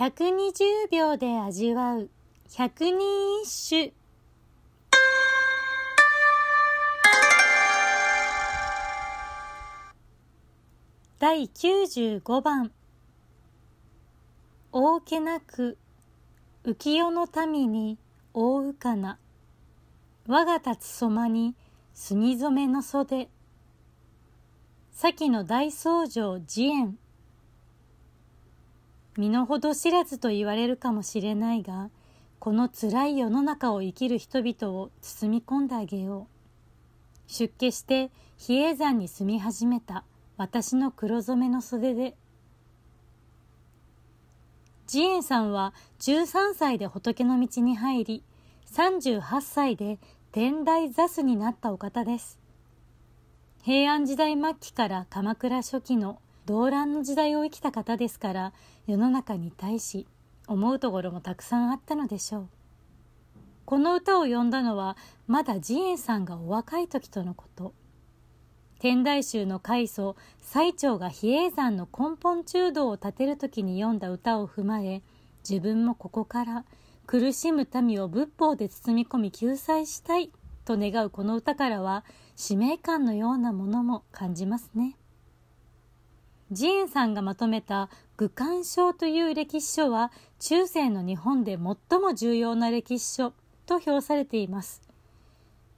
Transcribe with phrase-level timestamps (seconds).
[0.00, 2.08] 120秒で味わう。
[2.56, 3.92] 百人一首。
[11.18, 12.72] 第95番。
[14.72, 15.76] 大けなく
[16.64, 17.98] 浮世の民に
[18.32, 19.18] 覆うかな。
[20.26, 21.54] 我が立つそまに
[21.92, 23.28] 墨染めの袖。
[24.92, 26.98] 先の大僧正慈円。
[29.16, 31.90] 身の程知らずと言われるかもしれないが
[32.38, 36.26] この辛い世の中を生きる人々を包み込んであげよう。
[37.26, 40.04] 出家して比叡山に住み始めた
[40.36, 42.16] 私の黒染めの袖で。
[44.86, 48.24] 慈円さんは13歳で仏の道に入り
[48.72, 49.98] 38歳で
[50.32, 52.40] 天台座主になったお方です。
[53.62, 56.18] 平安時代末期から鎌倉初期の
[56.50, 58.52] 動乱の時代を生きた方ですから
[58.88, 60.08] 世の中に対し
[60.48, 62.48] 思うところもたくさんあったのでしょう
[63.64, 64.96] この歌を詠んだのは
[65.28, 67.72] まだ慈円さんがお若い時とのこと
[68.80, 75.02] 天台宗の開祖最澄が比叡山の根本中道を建てる時に読んだ歌を踏まえ
[75.48, 76.64] 自分もここから
[77.06, 80.32] 苦しむ民を仏法で包み込み救済したい
[80.64, 84.96] と願うこの歌からは使命感のようなものも感じますね。
[86.50, 93.32] 慈円さんがまとめた「愚漢書」という歴史書は中世の日本で最も重要な歴史書
[93.66, 94.82] と評されています。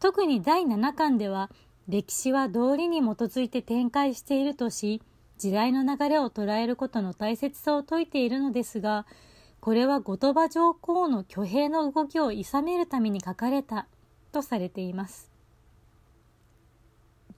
[0.00, 1.50] 特に第7巻では
[1.88, 5.02] 歴史は道理に基づいて展開しているとし
[5.36, 9.06] 時代の流れを捉えることの大切さを説いているのですが
[9.60, 13.86] これは後鳥羽上皇の挙兵の動きを諌めるために書かれた
[14.32, 15.30] とされています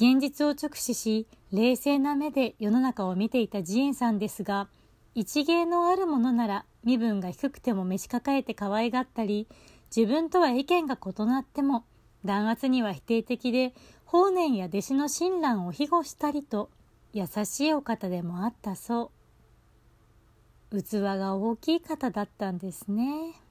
[0.00, 4.68] 現実を直視し冷静な目で世の中を見ていた慈円さんですが
[5.16, 9.48] 一芸のあるものなら身分が低くても召し抱えて可愛がったり
[9.94, 11.84] 自分とは意見が異なっても
[12.24, 13.74] 弾圧には否定的で
[14.04, 16.70] 法然や弟子の親鸞を庇護したりと
[17.12, 19.10] 優しいお方でもあったそ
[20.70, 23.47] う器が大きい方だったんですね。